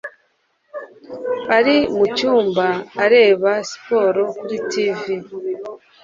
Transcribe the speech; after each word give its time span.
ari 1.57 1.75
mucyumba, 1.97 2.67
areba 3.05 3.51
siporo 3.69 4.23
kuri 4.39 4.57
TV. 4.71 4.99